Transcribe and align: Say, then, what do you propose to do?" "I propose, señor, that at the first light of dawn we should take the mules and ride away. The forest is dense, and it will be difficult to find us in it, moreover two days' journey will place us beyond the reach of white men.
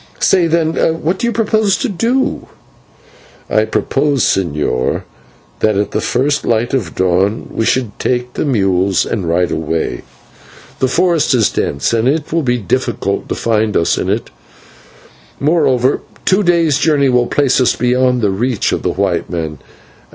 Say, 0.19 0.47
then, 0.47 0.73
what 1.03 1.19
do 1.19 1.27
you 1.27 1.31
propose 1.31 1.77
to 1.77 1.87
do?" 1.87 2.47
"I 3.51 3.65
propose, 3.65 4.23
señor, 4.23 5.03
that 5.59 5.77
at 5.77 5.91
the 5.91 6.01
first 6.01 6.43
light 6.43 6.73
of 6.73 6.95
dawn 6.95 7.47
we 7.51 7.65
should 7.65 7.99
take 7.99 8.33
the 8.33 8.43
mules 8.43 9.05
and 9.05 9.29
ride 9.29 9.51
away. 9.51 10.01
The 10.79 10.87
forest 10.87 11.35
is 11.35 11.51
dense, 11.51 11.93
and 11.93 12.07
it 12.07 12.33
will 12.33 12.41
be 12.41 12.57
difficult 12.57 13.29
to 13.29 13.35
find 13.35 13.77
us 13.77 13.95
in 13.99 14.09
it, 14.09 14.31
moreover 15.39 16.01
two 16.25 16.41
days' 16.41 16.79
journey 16.79 17.09
will 17.09 17.27
place 17.27 17.61
us 17.61 17.75
beyond 17.75 18.23
the 18.23 18.31
reach 18.31 18.71
of 18.71 18.83
white 18.97 19.29
men. 19.29 19.59